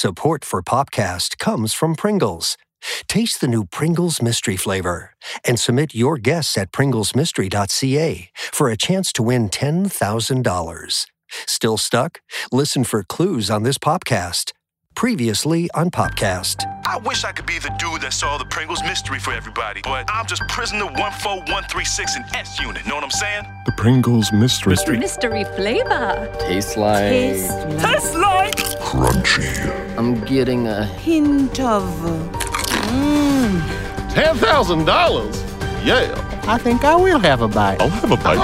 Support 0.00 0.46
for 0.46 0.62
Popcast 0.62 1.36
comes 1.36 1.74
from 1.74 1.94
Pringles. 1.94 2.56
Taste 3.06 3.42
the 3.42 3.46
new 3.46 3.66
Pringles 3.66 4.22
mystery 4.22 4.56
flavor 4.56 5.12
and 5.44 5.60
submit 5.60 5.94
your 5.94 6.16
guess 6.16 6.56
at 6.56 6.72
pringlesmystery.ca 6.72 8.30
for 8.34 8.70
a 8.70 8.78
chance 8.78 9.12
to 9.12 9.22
win 9.22 9.50
$10,000. 9.50 11.06
Still 11.46 11.76
stuck? 11.76 12.22
Listen 12.50 12.82
for 12.82 13.02
clues 13.02 13.50
on 13.50 13.62
this 13.62 13.76
podcast. 13.76 14.52
Previously 14.94 15.68
on 15.74 15.90
Popcast. 15.90 16.64
I 16.86 16.96
wish 16.96 17.24
I 17.24 17.32
could 17.32 17.44
be 17.44 17.58
the 17.58 17.68
dude 17.78 18.00
that 18.00 18.14
solved 18.14 18.40
the 18.40 18.48
Pringles 18.48 18.82
mystery 18.82 19.18
for 19.18 19.32
everybody, 19.32 19.82
but 19.84 20.08
I'm 20.10 20.24
just 20.24 20.40
prisoner 20.48 20.86
14136 20.86 22.16
in 22.16 22.22
S 22.34 22.58
unit. 22.58 22.86
Know 22.86 22.94
what 22.94 23.04
I'm 23.04 23.10
saying? 23.10 23.44
The 23.66 23.72
Pringles 23.72 24.32
mystery. 24.32 24.98
Mystery 24.98 25.44
flavor. 25.44 26.34
Tastes 26.40 26.78
like. 26.78 27.10
Tastes 27.10 28.14
like 28.14 28.69
Crunchy. 28.90 29.46
I'm 29.96 30.20
getting 30.24 30.66
a. 30.66 30.84
hint 30.84 31.60
of. 31.60 31.84
Mm, 32.90 33.60
Ten 34.12 34.34
thousand 34.36 34.84
dollars? 34.84 35.40
Yeah. 35.84 36.10
I 36.48 36.58
think 36.58 36.82
I 36.84 36.96
will 36.96 37.20
have 37.20 37.40
a 37.40 37.46
bite. 37.46 37.80
I'll 37.80 37.88
have 37.88 38.10
a 38.10 38.16
bite. 38.16 38.40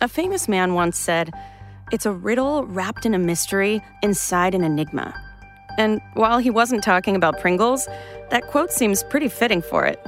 A 0.00 0.08
famous 0.08 0.48
man 0.48 0.74
once 0.74 0.98
said, 0.98 1.32
It's 1.92 2.06
a 2.06 2.12
riddle 2.12 2.64
wrapped 2.64 3.04
in 3.04 3.14
a 3.14 3.18
mystery 3.18 3.82
inside 4.02 4.54
an 4.54 4.64
enigma. 4.64 5.14
And 5.78 6.00
while 6.14 6.38
he 6.38 6.50
wasn't 6.50 6.82
talking 6.82 7.16
about 7.16 7.40
Pringles, 7.40 7.86
that 8.30 8.46
quote 8.46 8.70
seems 8.70 9.02
pretty 9.02 9.28
fitting 9.28 9.62
for 9.62 9.84
it. 9.84 10.00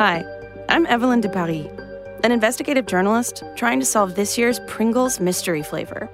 Hi, 0.00 0.24
I'm 0.70 0.86
Evelyn 0.86 1.20
de 1.20 1.28
Paris, 1.28 1.66
an 2.24 2.32
investigative 2.32 2.86
journalist 2.86 3.42
trying 3.54 3.80
to 3.80 3.84
solve 3.84 4.14
this 4.14 4.38
year's 4.38 4.58
Pringles 4.60 5.20
mystery 5.20 5.62
flavor. 5.62 6.08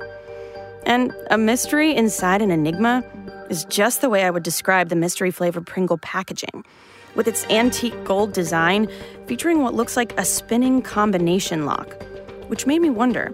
And 0.87 1.15
a 1.31 1.39
mystery 1.39 1.95
inside 1.95 2.43
an 2.43 2.51
enigma 2.51 3.05
is 3.49 3.65
just 3.67 4.01
the 4.01 4.11
way 4.11 4.25
I 4.25 4.31
would 4.31 4.43
describe 4.43 4.89
the 4.89 4.97
mystery 4.97 5.31
flavor 5.31 5.61
Pringle 5.61 5.99
packaging, 5.99 6.65
with 7.15 7.29
its 7.29 7.45
antique 7.45 8.03
gold 8.03 8.33
design 8.33 8.89
featuring 9.29 9.63
what 9.63 9.75
looks 9.75 9.97
like 9.97 10.19
a 10.19 10.25
spinning 10.25 10.83
combination 10.83 11.65
lock, 11.65 11.95
which 12.49 12.67
made 12.67 12.83
me 12.83 12.91
wonder 12.91 13.33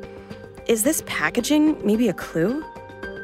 is 0.66 0.82
this 0.82 1.02
packaging 1.06 1.80
maybe 1.82 2.10
a 2.10 2.12
clue? 2.12 2.62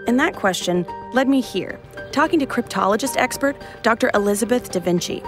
And 0.06 0.18
that 0.18 0.34
question 0.34 0.86
led 1.12 1.28
me 1.28 1.42
here, 1.42 1.78
talking 2.10 2.38
to 2.40 2.46
cryptologist 2.46 3.18
expert 3.18 3.54
Dr. 3.82 4.10
Elizabeth 4.14 4.70
Da 4.70 4.80
Vinci. 4.80 5.22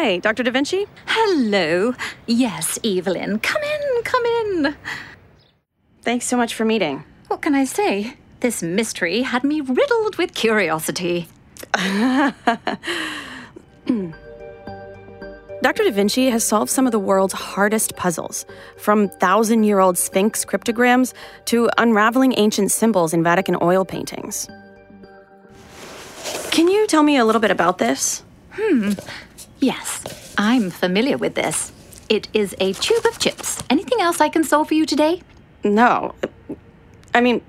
Hi, 0.00 0.18
Dr. 0.18 0.44
Da 0.44 0.52
Vinci. 0.52 0.86
Hello. 1.06 1.92
Yes, 2.28 2.78
Evelyn. 2.84 3.40
Come 3.40 3.62
in, 3.64 4.02
come 4.04 4.24
in. 4.24 4.76
Thanks 6.02 6.24
so 6.24 6.36
much 6.36 6.54
for 6.54 6.64
meeting. 6.64 7.02
What 7.26 7.42
can 7.42 7.52
I 7.56 7.64
say? 7.64 8.14
This 8.38 8.62
mystery 8.62 9.22
had 9.22 9.42
me 9.42 9.60
riddled 9.60 10.14
with 10.14 10.34
curiosity. 10.34 11.26
Dr. 11.74 12.32
Da 15.82 15.90
Vinci 15.90 16.30
has 16.30 16.44
solved 16.44 16.70
some 16.70 16.86
of 16.86 16.92
the 16.92 17.00
world's 17.00 17.34
hardest 17.34 17.96
puzzles, 17.96 18.46
from 18.76 19.08
thousand 19.08 19.64
year 19.64 19.80
old 19.80 19.98
Sphinx 19.98 20.44
cryptograms 20.44 21.12
to 21.46 21.68
unraveling 21.76 22.34
ancient 22.36 22.70
symbols 22.70 23.12
in 23.12 23.24
Vatican 23.24 23.56
oil 23.60 23.84
paintings. 23.84 24.48
Can 26.52 26.68
you 26.68 26.86
tell 26.86 27.02
me 27.02 27.16
a 27.16 27.24
little 27.24 27.40
bit 27.40 27.50
about 27.50 27.78
this? 27.78 28.22
Hmm. 28.52 28.92
Yes, 29.60 30.34
I'm 30.38 30.70
familiar 30.70 31.16
with 31.16 31.34
this. 31.34 31.72
It 32.08 32.28
is 32.32 32.54
a 32.60 32.72
tube 32.74 33.04
of 33.04 33.18
chips. 33.18 33.62
Anything 33.68 34.00
else 34.00 34.20
I 34.20 34.28
can 34.28 34.44
solve 34.44 34.68
for 34.68 34.74
you 34.74 34.86
today? 34.86 35.22
No. 35.64 36.14
I 37.12 37.20
mean, 37.20 37.42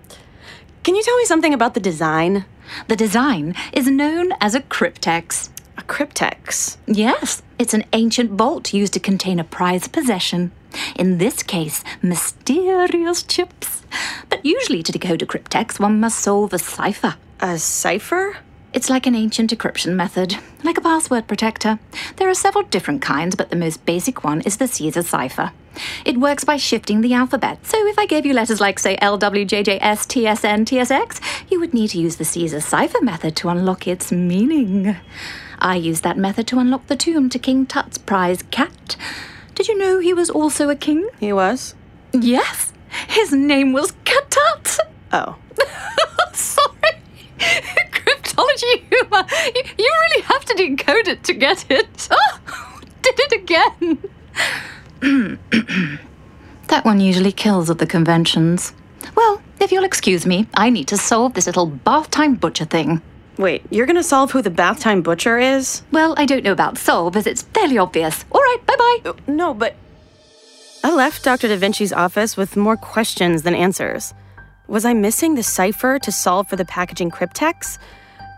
can 0.83 0.95
you 0.95 1.03
tell 1.03 1.17
me 1.17 1.25
something 1.25 1.53
about 1.53 1.75
the 1.75 1.79
design? 1.79 2.45
The 2.87 2.95
design 2.95 3.55
is 3.73 3.87
known 3.87 4.31
as 4.41 4.55
a 4.55 4.61
cryptex. 4.61 5.49
A 5.77 5.83
cryptex. 5.83 6.77
Yes, 6.87 7.43
it's 7.59 7.75
an 7.75 7.85
ancient 7.93 8.31
vault 8.31 8.73
used 8.73 8.93
to 8.93 8.99
contain 8.99 9.39
a 9.39 9.43
prized 9.43 9.91
possession. 9.91 10.51
In 10.95 11.19
this 11.19 11.43
case, 11.43 11.83
mysterious 12.01 13.21
chips. 13.21 13.83
But 14.29 14.43
usually, 14.43 14.81
to 14.83 14.91
decode 14.91 15.21
a 15.21 15.25
cryptex, 15.27 15.79
one 15.79 15.99
must 15.99 16.19
solve 16.19 16.53
a 16.53 16.59
cipher. 16.59 17.15
A 17.39 17.57
cipher? 17.59 18.37
It's 18.71 18.89
like 18.89 19.07
an 19.07 19.15
ancient 19.15 19.49
decryption 19.49 19.95
method, 19.95 20.37
like 20.63 20.77
a 20.77 20.81
password 20.81 21.27
protector. 21.27 21.79
There 22.17 22.29
are 22.29 22.35
several 22.35 22.65
different 22.65 23.01
kinds, 23.01 23.35
but 23.35 23.49
the 23.49 23.55
most 23.55 23.83
basic 23.85 24.23
one 24.23 24.41
is 24.41 24.57
the 24.57 24.67
Caesar 24.67 25.01
cipher. 25.01 25.51
It 26.05 26.19
works 26.19 26.43
by 26.43 26.57
shifting 26.57 27.01
the 27.01 27.13
alphabet. 27.13 27.65
So 27.65 27.83
if 27.87 27.97
I 27.97 28.05
gave 28.05 28.27
you 28.27 28.33
letters 28.33 28.61
like, 28.61 28.77
say, 28.77 28.95
L, 29.01 29.17
W, 29.17 29.43
J, 29.43 29.63
J, 29.63 29.79
S, 29.79 30.05
T, 30.05 30.27
S, 30.27 30.43
N, 30.43 30.65
T, 30.65 30.77
S, 30.77 30.91
X, 30.91 31.19
you 31.49 31.59
would 31.59 31.73
need 31.73 31.89
to 31.89 31.99
use 31.99 32.17
the 32.17 32.25
Caesar 32.25 32.61
cipher 32.61 33.01
method 33.01 33.35
to 33.37 33.49
unlock 33.49 33.87
its 33.87 34.11
meaning. 34.11 34.95
I 35.57 35.75
used 35.75 36.03
that 36.03 36.17
method 36.17 36.45
to 36.47 36.59
unlock 36.59 36.87
the 36.87 36.95
tomb 36.95 37.29
to 37.29 37.39
King 37.39 37.65
Tut's 37.65 37.97
prize 37.97 38.43
cat. 38.51 38.95
Did 39.55 39.67
you 39.67 39.77
know 39.77 39.99
he 39.99 40.13
was 40.13 40.29
also 40.29 40.69
a 40.69 40.75
king? 40.75 41.09
He 41.19 41.33
was? 41.33 41.75
Yes, 42.13 42.71
his 43.07 43.33
name 43.33 43.73
was 43.73 43.93
Katut. 44.05 44.79
Oh. 45.11 45.37
Sorry. 48.39 48.55
Cryptology 48.55 48.89
humor. 48.89 49.25
You, 49.55 49.63
you 49.77 49.91
really 50.01 50.21
have 50.23 50.45
to 50.45 50.53
decode 50.55 51.07
it 51.07 51.23
to 51.25 51.33
get 51.33 51.65
it. 51.69 52.09
Oh, 52.51 52.81
did 53.01 53.15
it 53.17 53.31
again. 53.41 53.97
that 56.67 56.85
one 56.85 56.99
usually 56.99 57.31
kills 57.31 57.69
at 57.69 57.77
the 57.77 57.87
conventions. 57.87 58.73
Well, 59.15 59.41
if 59.59 59.71
you'll 59.71 59.85
excuse 59.85 60.25
me, 60.25 60.47
I 60.53 60.69
need 60.69 60.87
to 60.89 60.97
solve 60.97 61.33
this 61.33 61.45
little 61.45 61.65
bath 61.65 62.11
time 62.11 62.35
butcher 62.35 62.65
thing. 62.65 63.01
Wait, 63.37 63.63
you're 63.69 63.85
gonna 63.85 64.03
solve 64.03 64.31
who 64.31 64.41
the 64.41 64.49
bath 64.49 64.79
time 64.81 65.01
butcher 65.01 65.39
is? 65.39 65.81
Well, 65.91 66.13
I 66.17 66.25
don't 66.25 66.43
know 66.43 66.51
about 66.51 66.77
solve, 66.77 67.15
as 67.15 67.25
it's 67.25 67.41
fairly 67.41 67.77
obvious. 67.77 68.25
All 68.31 68.41
right, 68.41 68.57
bye 68.65 68.75
bye. 68.77 68.99
Oh, 69.05 69.15
no, 69.27 69.53
but. 69.53 69.75
I 70.83 70.93
left 70.93 71.23
Dr. 71.23 71.47
Da 71.47 71.55
Vinci's 71.57 71.93
office 71.93 72.35
with 72.35 72.57
more 72.57 72.77
questions 72.77 73.43
than 73.43 73.55
answers. 73.55 74.13
Was 74.67 74.83
I 74.85 74.93
missing 74.93 75.35
the 75.35 75.43
cipher 75.43 75.99
to 75.99 76.11
solve 76.11 76.47
for 76.49 76.55
the 76.57 76.65
packaging 76.65 77.11
cryptex? 77.11 77.77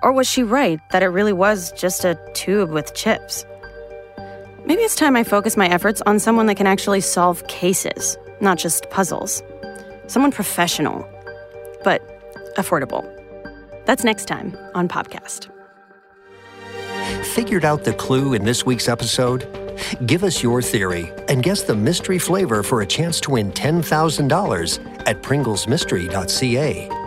Or 0.01 0.11
was 0.11 0.27
she 0.27 0.43
right 0.43 0.79
that 0.91 1.03
it 1.03 1.07
really 1.07 1.33
was 1.33 1.71
just 1.73 2.05
a 2.05 2.17
tube 2.33 2.71
with 2.71 2.93
chips? 2.93 3.45
Maybe 4.65 4.81
it's 4.81 4.95
time 4.95 5.15
I 5.15 5.23
focus 5.23 5.57
my 5.57 5.67
efforts 5.67 6.01
on 6.05 6.19
someone 6.19 6.45
that 6.47 6.55
can 6.55 6.67
actually 6.67 7.01
solve 7.01 7.45
cases, 7.47 8.17
not 8.39 8.57
just 8.57 8.89
puzzles. 8.89 9.43
Someone 10.07 10.31
professional, 10.31 11.07
but 11.83 12.01
affordable. 12.55 13.07
That's 13.85 14.03
next 14.03 14.25
time 14.25 14.55
on 14.75 14.87
Popcast. 14.87 15.49
Figured 17.25 17.65
out 17.65 17.83
the 17.83 17.93
clue 17.93 18.33
in 18.33 18.43
this 18.43 18.65
week's 18.65 18.87
episode? 18.87 19.47
Give 20.05 20.23
us 20.23 20.43
your 20.43 20.61
theory 20.61 21.11
and 21.27 21.41
guess 21.41 21.63
the 21.63 21.75
mystery 21.75 22.19
flavor 22.19 22.61
for 22.61 22.81
a 22.81 22.85
chance 22.85 23.19
to 23.21 23.31
win 23.31 23.51
$10,000 23.51 25.07
at 25.07 25.21
pringlesmystery.ca. 25.23 27.00